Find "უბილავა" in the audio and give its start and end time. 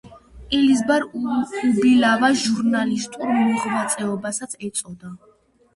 1.19-2.31